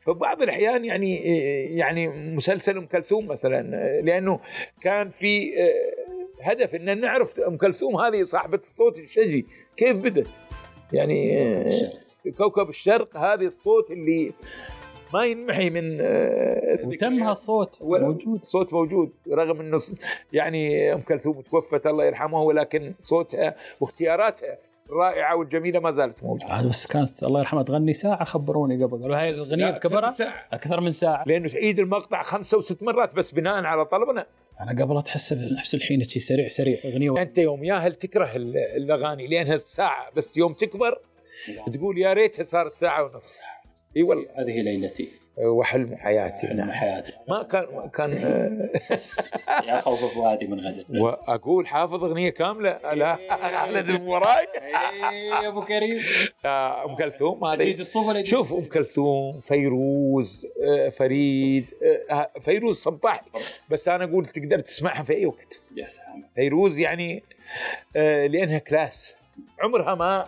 فبعض 0.00 0.42
الأحيان 0.42 0.84
يعني 0.84 1.16
يعني 1.76 2.08
مسلسل 2.08 2.76
أم 2.76 2.86
كلثوم 2.86 3.26
مثلا 3.26 3.62
لأنه 4.02 4.40
كان 4.80 5.08
في 5.08 5.60
آه، 5.60 6.50
هدف 6.50 6.74
إن 6.74 7.00
نعرف 7.00 7.40
أم 7.40 7.56
كلثوم 7.56 7.96
هذه 7.96 8.24
صاحبة 8.24 8.58
الصوت 8.58 8.98
الشجي. 8.98 9.46
كيف 9.76 9.98
بدت؟ 9.98 10.28
يعني 10.92 11.42
آه، 11.42 11.92
كوكب 12.36 12.68
الشرق 12.68 13.16
هذه 13.16 13.44
الصوت 13.44 13.90
اللي 13.90 14.32
ما 15.14 15.24
ينمحي 15.24 15.70
من 15.70 15.98
آه، 16.00 16.78
وتم 16.84 17.22
هالصوت 17.22 17.78
موجود. 17.82 18.44
صوت 18.44 18.72
موجود 18.72 19.12
رغم 19.32 19.60
إنه 19.60 19.78
يعني 20.32 20.92
أم 20.92 21.00
كلثوم 21.00 21.40
توفت 21.40 21.86
الله 21.86 22.04
يرحمها 22.04 22.42
ولكن 22.42 22.94
صوتها 23.00 23.54
واختياراتها 23.80 24.58
الرائعه 24.90 25.36
والجميلة 25.36 25.80
ما 25.80 25.90
زالت 25.92 26.24
موجودة. 26.24 26.52
عاد 26.52 26.66
بس 26.68 26.86
كانت 26.86 27.22
الله 27.22 27.40
يرحمها 27.40 27.62
تغني 27.62 27.94
ساعة 27.94 28.24
خبروني 28.24 28.84
قبل. 28.84 29.02
قالوا 29.02 29.16
هاي 29.16 29.30
الاغنيه 29.30 29.64
لا، 29.64 29.70
بكبرها. 29.78 30.14
أكثر 30.52 30.80
من 30.80 30.90
ساعة. 30.90 31.24
لأنه 31.26 31.48
تعيد 31.48 31.78
المقطع 31.78 32.22
خمسة 32.22 32.58
وست 32.58 32.82
مرات 32.82 33.14
بس 33.14 33.30
بناء 33.34 33.64
على 33.64 33.84
طلبنا. 33.84 34.26
أنا 34.60 34.82
قبل 34.84 35.02
تحس 35.02 35.32
نفس 35.32 35.74
الحين 35.74 36.02
شي 36.04 36.20
سريع 36.20 36.48
سريع 36.48 36.78
أغنية. 36.84 37.22
أنت 37.22 37.38
يوم 37.38 37.64
ياهل 37.64 37.94
تكره 37.94 38.36
ال- 38.36 38.56
الأغاني؟ 38.56 39.26
لأنها 39.26 39.56
ساعة 39.56 40.10
بس 40.16 40.36
يوم 40.36 40.52
تكبر 40.52 40.98
تقول 41.72 41.98
يا 41.98 42.12
ريتها 42.12 42.42
صارت 42.44 42.76
ساعة 42.76 43.04
ونص. 43.04 43.38
إي 43.96 44.02
والله 44.02 44.26
هذه 44.36 44.60
ليلتي. 44.62 45.08
وحلم 45.38 45.96
حياتي. 45.96 46.54
من 46.54 46.70
حياتي. 46.72 47.12
ما 47.28 47.42
كان 47.42 47.66
ما 47.74 47.86
كان 47.86 48.12
يا 49.68 49.80
خوف 49.80 50.14
فؤادي 50.14 50.46
من 50.46 50.60
غدر 50.60 50.84
وأقول 51.00 51.66
حافظ 51.66 52.04
أغنية 52.04 52.30
كاملة 52.30 52.78
لا 52.94 53.18
لازم 53.70 54.08
وراي 54.08 54.46
يا 55.42 55.48
أبو 55.48 55.64
كريم. 55.64 56.00
آه، 56.44 56.84
أم 56.84 56.96
كلثوم 56.96 57.44
هذه 57.44 57.84
شوف 58.24 58.54
أم 58.54 58.64
كلثوم 58.64 59.40
فيروز 59.40 60.46
فريد 60.92 61.70
فيروز 62.40 62.76
صباح. 62.76 63.24
بس 63.70 63.88
أنا 63.88 64.04
أقول 64.04 64.26
تقدر 64.26 64.60
تسمعها 64.60 65.02
في 65.02 65.12
أي 65.12 65.26
وقت. 65.26 65.60
يا 65.76 65.88
سلام. 65.88 66.22
فيروز 66.34 66.78
يعني 66.78 67.22
لأنها 67.94 68.58
class. 68.58 69.16
عمرها 69.60 69.94
ما 69.94 70.24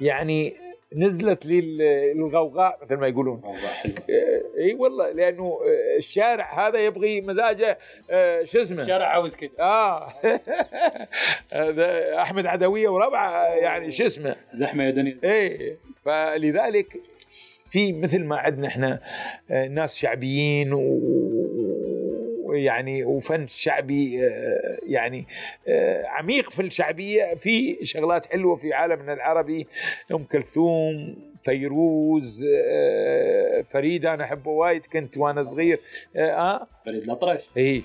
يعني 0.00 0.65
نزلت 0.96 1.46
للغوغاء 1.46 2.78
مثل 2.82 2.94
ما 2.96 3.06
يقولون. 3.08 3.42
إي 4.58 4.74
والله 4.74 5.10
لأنه 5.12 5.44
آه، 5.44 5.98
الشارع 5.98 6.68
هذا 6.68 6.78
يبغي 6.78 7.20
مزاجه 7.20 7.78
آه، 8.10 8.42
شو 8.44 8.62
اسمه؟ 8.62 8.82
الشارع 8.82 9.06
عاوز 9.06 9.36
كذا 9.36 9.50
آه. 9.60 10.12
أحمد 12.22 12.46
عدوية 12.46 12.88
وربعه 12.88 13.44
يعني 13.54 13.92
شو 13.92 14.06
اسمه؟ 14.06 14.36
زحمة 14.52 14.84
يا 14.84 14.90
دنيا. 14.90 15.18
إيه 15.24 15.76
فلذلك 16.04 16.96
في 17.66 17.92
مثل 17.92 18.24
ما 18.24 18.36
عندنا 18.36 18.66
إحنا 18.68 19.00
آه، 19.50 19.68
ناس 19.68 19.96
شعبيين 19.96 20.72
و- 20.72 20.80
ويعني 22.56 23.04
وفن 23.04 23.48
شعبي 23.48 24.26
آه، 24.26 24.78
يعني 24.86 25.26
آه، 25.68 26.06
عميق 26.06 26.50
في 26.50 26.62
الشعبية. 26.62 27.34
في 27.34 27.78
شغلات 27.82 28.26
حلوة 28.26 28.56
في 28.56 28.72
عالمنا 28.72 29.12
العربي 29.12 29.66
أم 30.12 30.24
كلثوم 30.24 31.16
فيروز 31.38 32.44
آه، 32.66 33.64
فريده 33.70 34.14
أنا 34.14 34.24
أحبه 34.24 34.50
وايد 34.50 34.84
كنت 34.84 35.18
وأنا 35.18 35.44
صغير. 35.44 35.80
آه, 36.16 36.30
آه. 36.30 36.66
فريد 36.86 37.02
الأطرش؟ 37.02 37.40
إيه. 37.56 37.82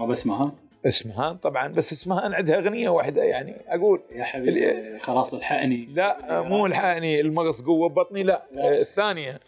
ما 0.00 0.06
بسمعها. 0.06 0.65
اسمهان 0.86 1.36
طبعا 1.36 1.68
بس 1.68 1.92
اسمهان 1.92 2.34
عندها 2.34 2.58
أغنية 2.58 2.88
واحدة 2.88 3.22
يعني 3.24 3.56
أقول. 3.68 4.02
يا 4.12 4.24
حبيبي 4.24 4.98
خلاص 4.98 5.34
الحقني. 5.34 5.88
لا 5.94 6.42
مو 6.42 6.66
الحقني 6.66 7.20
المغص 7.20 7.62
جوه 7.62 7.88
بطني 7.88 8.22
لا, 8.22 8.46
لا. 8.52 8.62
آه، 8.78 8.80
الثانية 8.80 9.40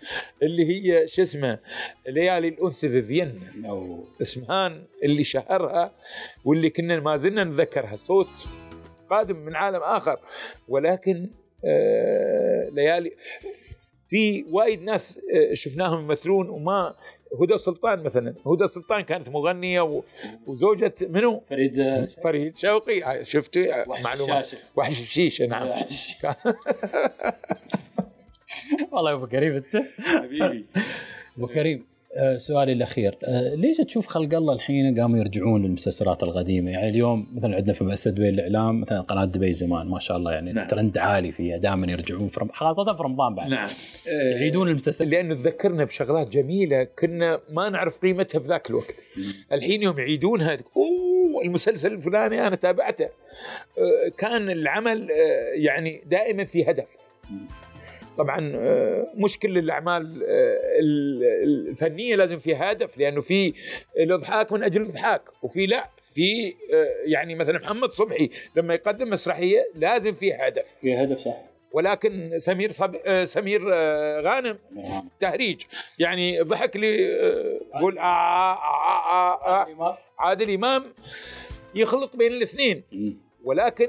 اللي 0.43 0.67
هي 0.67 1.09
شو 1.09 1.23
اسمه 1.23 1.59
ليالي 2.09 2.49
الانس 2.49 2.85
في 2.87 3.03
فيينا. 3.03 3.33
اسمهان 4.23 4.83
اللي 5.03 5.25
شهرها 5.25 5.93
واللي 6.45 6.71
كنا 6.71 7.01
ما 7.01 7.17
زلنا 7.17 7.45
نتذكرها 7.45 7.97
صوت 7.97 8.29
قادم 9.11 9.37
من 9.37 9.57
عالم 9.57 9.81
آخر. 9.83 10.19
ولكن 10.69 11.31
آه 11.65 12.69
ليالي 12.73 13.13
في 14.05 14.45
وايد 14.51 14.83
ناس 14.83 15.21
آه 15.35 15.55
شفناهم 15.55 16.05
يمثلون 16.05 16.49
وما 16.49 16.95
هدى 17.43 17.59
سلطان 17.59 18.03
مثلا. 18.03 18.35
هدى 18.47 18.67
سلطان 18.69 19.01
كانت 19.01 19.29
مغنية 19.29 19.81
و- 19.81 20.03
وزوجة 20.47 20.95
منو؟ 21.03 21.43
فريد 21.51 22.07
فريد 22.25 22.59
شوقي. 22.59 23.05
آه، 23.05 23.23
شفتي 23.23 23.75
آه، 23.75 23.85
وحش 23.89 24.21
الشاشة. 24.21 24.59
وحش 24.77 25.01
الشيشة 25.01 25.47
نعم. 25.47 25.69
والله 28.93 29.11
يا 29.11 29.17
أبو 29.17 29.27
كريم 29.27 29.55
أنت. 29.57 29.83
حبيبي. 29.99 30.67
أبو 31.39 31.47
كريم. 31.47 31.87
سؤالي 32.37 32.73
الأخير. 32.73 33.19
آه، 33.25 33.55
ليش 33.55 33.77
تشوف 33.77 34.07
خلق 34.07 34.35
الله 34.35 34.55
الحين 34.55 35.01
قاموا 35.01 35.19
يرجعون 35.19 35.63
للمسلسلات 35.63 36.23
القديمة؟ 36.23 36.71
يعني 36.71 36.89
اليوم 36.89 37.27
مثلا 37.35 37.57
عندنا 37.57 37.73
في 37.73 37.85
مؤسسه 37.85 38.11
دبي 38.11 38.29
الإعلام 38.29 38.81
مثلا 38.81 39.01
قناة 39.01 39.25
دبي 39.25 39.53
زمان 39.53 39.87
ما 39.89 39.99
شاء 39.99 40.17
الله 40.17 40.33
يعني 40.33 40.53
نعم. 40.53 40.67
ترند 40.67 40.99
عالي 40.99 41.33
فيها 41.33 41.57
دائما 41.57 41.93
يرجعون 41.93 42.29
في 42.29 42.41
رم- 42.41 42.49
خاصه 42.53 42.97
في 42.97 43.03
رمضان 43.03 43.35
بعد. 43.35 43.51
نعم. 43.51 43.71
يعيدون 44.07 44.69
المسلسل. 44.69 45.11
لأنه 45.11 45.35
تذكرنا 45.35 45.85
بشغلات 45.85 46.29
جميلة 46.29 46.85
كنا 46.85 47.41
ما 47.51 47.69
نعرف 47.69 47.99
قيمتها 48.01 48.39
في 48.39 48.49
ذاك 48.49 48.71
الوقت. 48.71 49.03
الحين 49.53 49.83
يوم 49.83 49.99
يعيدونها 49.99 50.59
أوه 50.77 51.43
المسلسل 51.45 51.93
الفلاني 51.93 52.47
أنا 52.47 52.57
تابعته. 52.57 53.05
آه، 53.05 54.09
كان 54.19 54.51
العمل 54.51 55.09
آه، 55.11 55.53
يعني 55.55 56.01
دائما 56.07 56.45
في 56.45 56.71
هدف. 56.71 56.87
طبعا 58.19 58.53
آه، 58.57 59.07
مش 59.15 59.39
كل 59.39 59.59
الأعمال 59.59 60.23
آه، 60.23 60.79
ال- 60.81 61.69
الفنية 61.69 62.17
لازم 62.17 62.39
فيها 62.39 62.73
هدف 62.73 62.99
لأنه 62.99 63.21
في 63.21 63.55
الإضحاك 63.99 64.53
من 64.53 64.63
أجل 64.63 64.83
الإضحاك 64.83 65.23
وفي 65.43 65.67
لا 65.67 65.85
في 66.15 66.55
آه، 66.73 66.87
يعني 67.07 67.35
مثلا 67.35 67.59
محمد 67.59 67.91
صبحي 67.91 68.31
لما 68.57 68.75
يقدم 68.75 69.11
مسرحية 69.11 69.67
لازم 69.75 70.13
فيها 70.13 70.49
هدف. 70.49 70.75
في 70.81 70.95
هدف 70.95 71.19
صح. 71.19 71.37
ولكن 71.73 72.39
سمير 72.39 72.71
صب... 72.71 73.25
سمير 73.25 73.69
غانم 74.21 74.59
تهريج. 75.21 75.63
يعني 75.99 76.41
ضحك 76.41 76.77
لي 76.77 76.97
يقول 77.75 77.99
آه 77.99 78.03
آه 78.03 79.11
آه 79.11 79.47
آه 79.47 79.67
آه. 79.81 79.99
عادل 80.19 80.55
إمام 80.55 80.85
يخلط 81.75 82.17
بين 82.17 82.33
الاثنين. 82.33 82.83
ولكن 83.45 83.89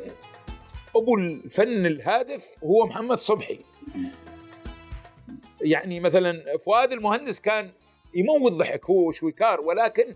أبو 0.96 1.18
الفن 1.18 1.86
الهادف 1.86 2.56
هو 2.63 2.86
محمد 2.86 3.18
صبحي. 3.18 3.60
يعني 5.62 5.99
مثلا 5.99 6.58
فؤاد 6.65 6.91
المهندس 6.91 7.39
كان 7.39 7.71
يموت 8.13 8.52
ضحك 8.52 8.86
هو 8.86 9.08
وشويكار 9.08 9.62
ولكن 9.62 10.13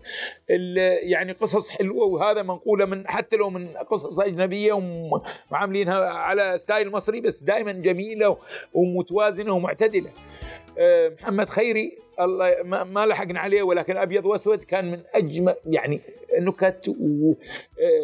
يعني 1.02 1.32
قصص 1.32 1.70
حلوة 1.70 2.06
وهذا 2.06 2.42
منقولة 2.42 2.84
من 2.84 3.08
حتى 3.08 3.36
لو 3.36 3.50
من 3.50 3.68
قصص 3.68 4.20
أجنبية 4.20 4.72
وعاملينها 5.50 6.04
على 6.04 6.58
ستايل 6.58 6.90
مصري 6.90 7.20
بس 7.20 7.42
دائما 7.42 7.72
جميلة 7.72 8.36
ومتوازنة 8.74 9.52
ومعتدلة. 9.52 10.10
آه، 10.78 11.08
محمد 11.08 11.48
خيري 11.48 11.98
الله 12.20 12.62
ما, 12.64 13.06
لحقنا 13.06 13.40
عليه 13.40 13.62
ولكن 13.62 13.96
أبيض 13.96 14.26
وأسود 14.26 14.62
كان 14.62 14.90
من 14.90 15.00
أجمل 15.14 15.54
يعني 15.66 16.00
نكت 16.38 16.88
آه، 16.88 17.34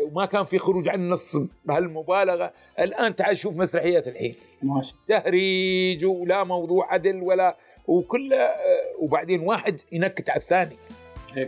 وما 0.04 0.26
كان 0.26 0.44
في 0.44 0.58
خروج 0.58 0.88
عن 0.88 1.00
النص 1.00 1.36
بهالمبالغة، 1.64 2.52
الآن 2.80 3.16
تعال 3.16 3.36
شوف 3.36 3.56
مسرحيات 3.56 4.08
الحين. 4.08 4.34
ماشي 4.62 4.94
تهريج 5.06 6.04
ولا 6.04 6.44
موضوع 6.44 6.92
عدل 6.92 7.22
ولا 7.22 7.56
وكله 7.90 8.36
آه، 8.36 8.94
وبعدين 8.98 9.40
واحد 9.40 9.80
ينكت 9.92 10.30
على 10.30 10.38
الثاني. 10.40 10.76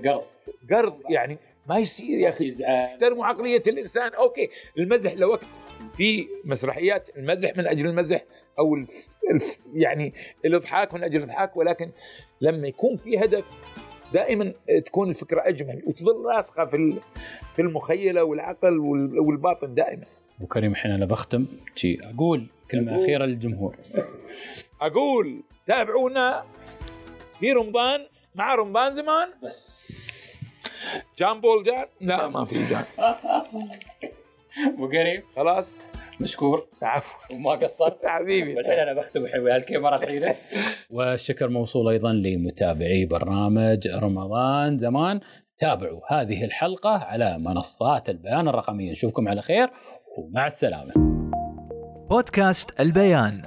قرض. 0.05 0.23
قرض 0.71 0.99
يعني 1.11 1.39
ما 1.69 1.79
يصير 1.79 2.19
يا 2.19 2.29
أخي. 2.29 2.51
احترموا 2.65 3.27
عقلية 3.27 3.63
الإنسان. 3.67 4.15
أوكي 4.15 4.51
المزح 4.79 5.13
له 5.13 5.27
وقت. 5.27 5.47
في 5.97 6.27
مسرحيات 6.45 7.09
المزح 7.17 7.57
من 7.57 7.67
أجل 7.67 7.87
المزح 7.87 8.25
أو 8.59 8.75
الف 8.75 9.07
الف 9.31 9.61
يعني 9.75 10.15
الإضحاك 10.45 10.95
من 10.95 11.05
أجل 11.05 11.17
الإضحاك 11.17 11.57
ولكن 11.57 11.91
لما 12.41 12.69
يكون 12.69 12.97
في 12.97 13.19
هدف 13.25 13.45
دائما 14.15 14.53
تكون 14.85 15.09
الفكرة 15.11 15.43
أجمل. 15.49 15.83
وتظل 15.87 16.25
راسخة 16.37 16.65
في 16.65 16.77
ال- 16.77 16.99
في 17.57 17.63
المخيلة 17.63 18.25
والعقل 18.25 18.79
وال- 18.79 19.19
والباطن 19.19 19.75
دائما. 19.75 20.05
أبو 20.39 20.47
كريم 20.47 20.71
الحين 20.73 20.91
أنا 20.91 21.07
بختم. 21.07 21.47
شي 21.75 21.99
أقول؟ 22.03 22.47
كلمة 22.73 22.93
أقول. 22.93 23.03
أخيرة 23.03 23.25
للجمهور. 23.25 23.77
أقول 24.81 25.43
تابعونا 25.67 26.45
في 27.41 27.53
رمضان 27.53 28.01
مع 28.35 28.55
رمضان 28.55 28.93
زمان؟ 28.93 29.29
بس. 29.43 29.93
جان 31.19 31.41
بول 31.41 31.65
جان؟ 31.65 31.85
لا 32.01 32.29
ما 32.29 32.45
في 32.45 32.67
جان. 32.67 32.85
كريم 34.93 35.23
خلاص. 35.37 35.79
مشكور. 36.21 36.67
عفوا 36.83 37.37
وما 37.37 37.51
قصرت. 37.53 38.07
حبيبي. 38.07 38.55
والحين 38.55 38.79
أنا 38.79 38.93
بختم 38.93 39.25
الحين 39.25 39.49
هالكاميرا 39.49 39.97
الحين 39.97 40.35
والشكر 40.91 41.49
موصول 41.49 41.89
أيضا 41.89 42.13
لمتابعي 42.13 43.07
برنامج 43.07 43.89
رمضان 43.89 44.79
زمان. 44.79 45.21
تابعوا 45.59 46.01
هذه 46.09 46.45
الحلقة 46.45 46.91
على 46.91 47.39
منصات 47.39 48.09
البيان 48.09 48.49
الرقمية. 48.49 48.91
نشوفكم 48.91 49.29
على 49.29 49.43
خير 49.43 49.71
ومع 50.19 50.47
السلامة. 50.47 51.12
بودكاست 52.13 52.81
البيان. 52.81 53.43